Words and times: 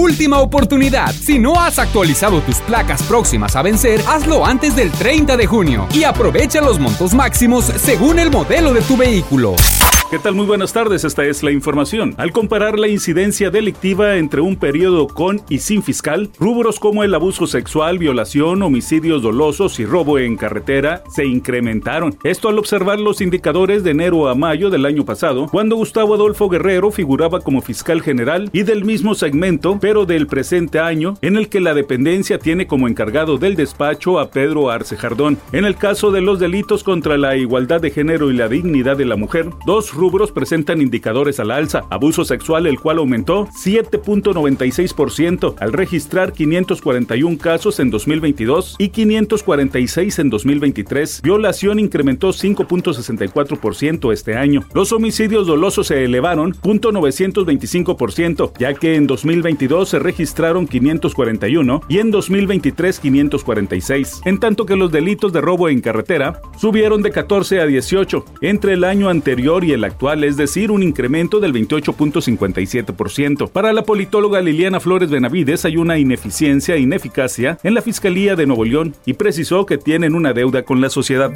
Última 0.00 0.40
oportunidad. 0.40 1.12
Si 1.12 1.38
no 1.38 1.60
has 1.60 1.78
actualizado 1.78 2.40
tus 2.40 2.56
placas 2.60 3.02
próximas 3.02 3.54
a 3.54 3.60
vencer, 3.60 4.00
hazlo 4.08 4.46
antes 4.46 4.74
del 4.74 4.90
30 4.90 5.36
de 5.36 5.46
junio 5.46 5.86
y 5.92 6.04
aprovecha 6.04 6.62
los 6.62 6.78
montos 6.78 7.12
máximos 7.12 7.66
según 7.66 8.18
el 8.18 8.30
modelo 8.30 8.72
de 8.72 8.80
tu 8.80 8.96
vehículo. 8.96 9.56
¿Qué 10.10 10.18
tal? 10.18 10.34
Muy 10.34 10.46
buenas 10.46 10.72
tardes, 10.72 11.04
esta 11.04 11.24
es 11.24 11.44
la 11.44 11.52
información. 11.52 12.16
Al 12.18 12.32
comparar 12.32 12.80
la 12.80 12.88
incidencia 12.88 13.48
delictiva 13.50 14.16
entre 14.16 14.40
un 14.40 14.56
periodo 14.56 15.06
con 15.06 15.40
y 15.48 15.58
sin 15.58 15.84
fiscal, 15.84 16.30
rubros 16.36 16.80
como 16.80 17.04
el 17.04 17.14
abuso 17.14 17.46
sexual, 17.46 17.96
violación, 17.96 18.60
homicidios 18.60 19.22
dolosos 19.22 19.78
y 19.78 19.86
robo 19.86 20.18
en 20.18 20.36
carretera 20.36 21.04
se 21.14 21.26
incrementaron. 21.26 22.18
Esto 22.24 22.48
al 22.48 22.58
observar 22.58 22.98
los 22.98 23.20
indicadores 23.20 23.84
de 23.84 23.92
enero 23.92 24.28
a 24.28 24.34
mayo 24.34 24.68
del 24.68 24.84
año 24.84 25.04
pasado, 25.04 25.46
cuando 25.46 25.76
Gustavo 25.76 26.14
Adolfo 26.14 26.48
Guerrero 26.48 26.90
figuraba 26.90 27.38
como 27.38 27.62
fiscal 27.62 28.02
general 28.02 28.50
y 28.52 28.64
del 28.64 28.84
mismo 28.84 29.14
segmento, 29.14 29.78
pero 29.80 29.89
del 29.90 30.28
presente 30.28 30.78
año, 30.78 31.14
en 31.20 31.36
el 31.36 31.48
que 31.48 31.60
la 31.60 31.74
dependencia 31.74 32.38
tiene 32.38 32.68
como 32.68 32.86
encargado 32.86 33.38
del 33.38 33.56
despacho 33.56 34.20
a 34.20 34.30
Pedro 34.30 34.70
Arce 34.70 34.96
Jardón. 34.96 35.36
En 35.50 35.64
el 35.64 35.74
caso 35.74 36.12
de 36.12 36.20
los 36.20 36.38
delitos 36.38 36.84
contra 36.84 37.18
la 37.18 37.36
igualdad 37.36 37.80
de 37.80 37.90
género 37.90 38.30
y 38.30 38.36
la 38.36 38.48
dignidad 38.48 38.96
de 38.96 39.04
la 39.04 39.16
mujer, 39.16 39.46
dos 39.66 39.92
rubros 39.92 40.30
presentan 40.30 40.80
indicadores 40.80 41.40
a 41.40 41.44
la 41.44 41.56
alza. 41.56 41.86
Abuso 41.90 42.24
sexual, 42.24 42.68
el 42.68 42.78
cual 42.78 42.98
aumentó 42.98 43.48
7.96% 43.48 45.56
al 45.58 45.72
registrar 45.72 46.32
541 46.32 47.38
casos 47.38 47.80
en 47.80 47.90
2022 47.90 48.76
y 48.78 48.90
546 48.90 50.20
en 50.20 50.30
2023. 50.30 51.22
Violación 51.22 51.80
incrementó 51.80 52.28
5.64% 52.28 54.12
este 54.12 54.36
año. 54.36 54.62
Los 54.72 54.92
homicidios 54.92 55.48
dolosos 55.48 55.88
se 55.88 56.04
elevaron 56.04 56.54
0.925%, 56.54 58.52
ya 58.58 58.74
que 58.74 58.94
en 58.94 59.08
2022 59.08 59.69
se 59.70 60.00
registraron 60.00 60.66
541 60.66 61.82
y 61.88 61.98
en 61.98 62.10
2023 62.10 62.98
546. 62.98 64.22
En 64.24 64.40
tanto 64.40 64.66
que 64.66 64.74
los 64.74 64.90
delitos 64.90 65.32
de 65.32 65.40
robo 65.40 65.68
en 65.68 65.80
carretera 65.80 66.40
subieron 66.58 67.02
de 67.02 67.12
14 67.12 67.60
a 67.60 67.66
18 67.66 68.24
entre 68.40 68.72
el 68.72 68.82
año 68.82 69.08
anterior 69.08 69.62
y 69.62 69.72
el 69.72 69.84
actual, 69.84 70.24
es 70.24 70.36
decir, 70.36 70.72
un 70.72 70.82
incremento 70.82 71.38
del 71.38 71.54
28.57%. 71.54 73.48
Para 73.48 73.72
la 73.72 73.84
politóloga 73.84 74.40
Liliana 74.40 74.80
Flores 74.80 75.08
Benavides 75.08 75.64
hay 75.64 75.76
una 75.76 75.98
ineficiencia 75.98 76.74
e 76.74 76.80
ineficacia 76.80 77.58
en 77.62 77.74
la 77.74 77.82
Fiscalía 77.82 78.34
de 78.34 78.46
Nuevo 78.46 78.64
León 78.64 78.96
y 79.06 79.14
precisó 79.14 79.66
que 79.66 79.78
tienen 79.78 80.16
una 80.16 80.32
deuda 80.32 80.64
con 80.64 80.80
la 80.80 80.90
sociedad. 80.90 81.30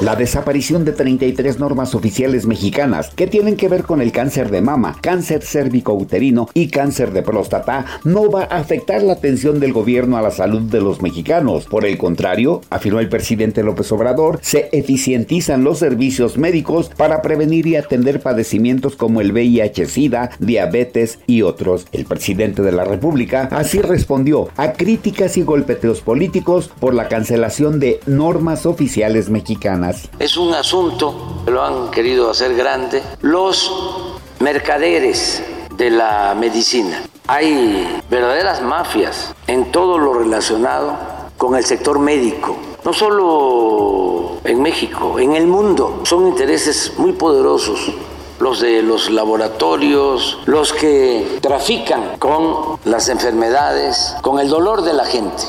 La 0.00 0.14
desaparición 0.14 0.84
de 0.84 0.92
33 0.92 1.58
normas 1.58 1.96
oficiales 1.96 2.46
mexicanas 2.46 3.10
que 3.14 3.26
tienen 3.26 3.56
que 3.56 3.68
ver 3.68 3.82
con 3.82 4.00
el 4.00 4.12
cáncer 4.12 4.50
de 4.50 4.62
mama, 4.62 4.96
cáncer 5.00 5.42
cérvico-uterino 5.42 6.48
y 6.54 6.68
cáncer 6.68 7.12
de 7.12 7.22
próstata 7.22 7.71
no 8.04 8.30
va 8.30 8.42
a 8.44 8.58
afectar 8.58 9.02
la 9.02 9.14
atención 9.14 9.60
del 9.60 9.72
gobierno 9.72 10.16
a 10.16 10.22
la 10.22 10.30
salud 10.30 10.62
de 10.62 10.80
los 10.80 11.02
mexicanos. 11.02 11.64
Por 11.64 11.84
el 11.84 11.98
contrario, 11.98 12.60
afirmó 12.70 13.00
el 13.00 13.08
presidente 13.08 13.62
López 13.62 13.90
Obrador, 13.92 14.38
se 14.42 14.68
eficientizan 14.72 15.64
los 15.64 15.78
servicios 15.78 16.36
médicos 16.36 16.90
para 16.96 17.22
prevenir 17.22 17.66
y 17.66 17.76
atender 17.76 18.20
padecimientos 18.20 18.96
como 18.96 19.20
el 19.20 19.32
VIH-Sida, 19.32 20.30
diabetes 20.38 21.18
y 21.26 21.42
otros. 21.42 21.86
El 21.92 22.04
presidente 22.04 22.62
de 22.62 22.72
la 22.72 22.84
República 22.84 23.48
así 23.52 23.80
respondió 23.80 24.48
a 24.56 24.72
críticas 24.72 25.36
y 25.36 25.42
golpeteos 25.42 26.00
políticos 26.00 26.70
por 26.80 26.94
la 26.94 27.08
cancelación 27.08 27.80
de 27.80 28.00
normas 28.06 28.66
oficiales 28.66 29.30
mexicanas. 29.30 30.08
Es 30.18 30.36
un 30.36 30.54
asunto 30.54 31.42
que 31.44 31.50
lo 31.50 31.62
han 31.62 31.90
querido 31.90 32.30
hacer 32.30 32.54
grande 32.54 33.02
los 33.20 33.70
mercaderes 34.40 35.42
de 35.76 35.90
la 35.90 36.34
medicina. 36.38 37.02
Hay 37.34 38.02
verdaderas 38.10 38.60
mafias 38.60 39.34
en 39.46 39.72
todo 39.72 39.96
lo 39.96 40.12
relacionado 40.12 40.98
con 41.38 41.56
el 41.56 41.64
sector 41.64 41.98
médico, 41.98 42.58
no 42.84 42.92
solo 42.92 44.36
en 44.44 44.60
México, 44.60 45.18
en 45.18 45.34
el 45.34 45.46
mundo. 45.46 46.02
Son 46.04 46.26
intereses 46.26 46.92
muy 46.98 47.12
poderosos 47.12 47.90
los 48.38 48.60
de 48.60 48.82
los 48.82 49.08
laboratorios, 49.08 50.40
los 50.44 50.74
que 50.74 51.38
trafican 51.40 52.18
con 52.18 52.78
las 52.84 53.08
enfermedades, 53.08 54.14
con 54.20 54.38
el 54.38 54.50
dolor 54.50 54.82
de 54.82 54.92
la 54.92 55.06
gente. 55.06 55.44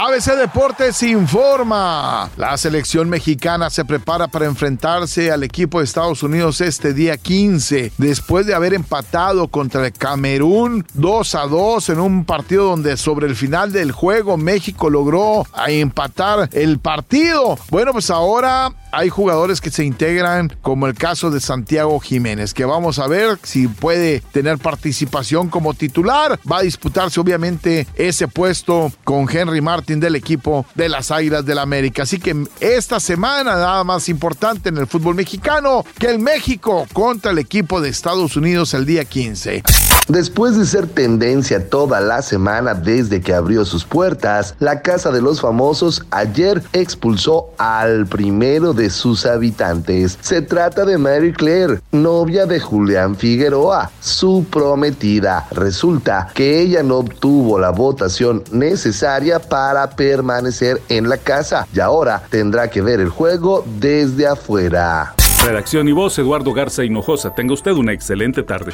ABC 0.00 0.36
Deportes 0.36 1.02
informa. 1.02 2.30
La 2.36 2.56
selección 2.56 3.08
mexicana 3.08 3.68
se 3.68 3.84
prepara 3.84 4.28
para 4.28 4.46
enfrentarse 4.46 5.32
al 5.32 5.42
equipo 5.42 5.78
de 5.80 5.86
Estados 5.86 6.22
Unidos 6.22 6.60
este 6.60 6.94
día 6.94 7.16
15, 7.16 7.90
después 7.98 8.46
de 8.46 8.54
haber 8.54 8.74
empatado 8.74 9.48
contra 9.48 9.84
el 9.84 9.92
Camerún 9.92 10.86
2 10.94 11.34
a 11.34 11.46
2 11.48 11.88
en 11.88 11.98
un 11.98 12.24
partido 12.24 12.66
donde 12.66 12.96
sobre 12.96 13.26
el 13.26 13.34
final 13.34 13.72
del 13.72 13.90
juego 13.90 14.36
México 14.36 14.88
logró 14.88 15.44
empatar 15.66 16.48
el 16.52 16.78
partido. 16.78 17.58
Bueno, 17.68 17.90
pues 17.90 18.08
ahora 18.10 18.72
hay 18.92 19.08
jugadores 19.08 19.60
que 19.60 19.70
se 19.70 19.84
integran, 19.84 20.56
como 20.62 20.86
el 20.86 20.94
caso 20.94 21.32
de 21.32 21.40
Santiago 21.40 21.98
Jiménez, 21.98 22.54
que 22.54 22.64
vamos 22.64 23.00
a 23.00 23.08
ver 23.08 23.38
si 23.42 23.66
puede 23.66 24.20
tener 24.32 24.58
participación 24.58 25.48
como 25.48 25.74
titular. 25.74 26.38
Va 26.50 26.58
a 26.58 26.62
disputarse 26.62 27.18
obviamente 27.18 27.86
ese 27.96 28.28
puesto 28.28 28.92
con 29.02 29.28
Henry 29.28 29.60
Martin 29.60 29.87
del 29.96 30.16
equipo 30.16 30.66
de 30.74 30.88
las 30.90 31.10
Águilas 31.10 31.46
del 31.46 31.58
América. 31.58 32.02
Así 32.02 32.18
que 32.18 32.36
esta 32.60 33.00
semana 33.00 33.54
nada 33.56 33.84
más 33.84 34.08
importante 34.10 34.68
en 34.68 34.76
el 34.76 34.86
fútbol 34.86 35.14
mexicano 35.14 35.84
que 35.98 36.10
el 36.10 36.18
México 36.18 36.86
contra 36.92 37.30
el 37.30 37.38
equipo 37.38 37.80
de 37.80 37.88
Estados 37.88 38.36
Unidos 38.36 38.74
el 38.74 38.84
día 38.84 39.04
15. 39.04 39.62
Después 40.08 40.56
de 40.56 40.64
ser 40.64 40.86
tendencia 40.86 41.68
toda 41.68 42.00
la 42.00 42.22
semana 42.22 42.72
desde 42.72 43.20
que 43.20 43.34
abrió 43.34 43.66
sus 43.66 43.84
puertas, 43.84 44.54
la 44.58 44.80
Casa 44.80 45.10
de 45.10 45.20
los 45.20 45.42
Famosos 45.42 46.02
ayer 46.10 46.62
expulsó 46.72 47.50
al 47.58 48.06
primero 48.06 48.72
de 48.72 48.88
sus 48.88 49.26
habitantes. 49.26 50.18
Se 50.22 50.40
trata 50.40 50.86
de 50.86 50.96
Mary 50.96 51.34
Claire, 51.34 51.80
novia 51.92 52.46
de 52.46 52.58
Julián 52.58 53.16
Figueroa, 53.16 53.90
su 54.00 54.46
prometida. 54.50 55.46
Resulta 55.50 56.30
que 56.34 56.58
ella 56.58 56.82
no 56.82 56.98
obtuvo 56.98 57.58
la 57.58 57.70
votación 57.70 58.42
necesaria 58.50 59.38
para 59.78 59.90
permanecer 59.90 60.82
en 60.88 61.08
la 61.08 61.18
casa 61.18 61.66
y 61.72 61.78
ahora 61.78 62.22
tendrá 62.30 62.68
que 62.68 62.82
ver 62.82 62.98
el 63.00 63.10
juego 63.10 63.64
desde 63.78 64.26
afuera. 64.26 65.14
Redacción 65.44 65.88
y 65.88 65.92
voz, 65.92 66.18
Eduardo 66.18 66.52
Garza 66.52 66.84
Hinojosa. 66.84 67.32
Tenga 67.32 67.54
usted 67.54 67.72
una 67.72 67.92
excelente 67.92 68.42
tarde. 68.42 68.72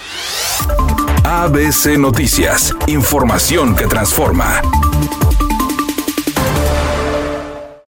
ABC 1.25 1.99
Noticias, 1.99 2.75
información 2.87 3.77
que 3.77 3.87
transforma. 3.87 4.63